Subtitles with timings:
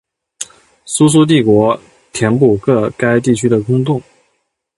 [0.83, 1.79] 苏苏帝国
[2.11, 4.01] 填补个该地区的空洞。